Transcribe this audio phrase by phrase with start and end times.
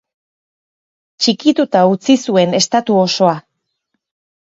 [1.25, 3.41] Txikituta utzi zuen estatu osoa.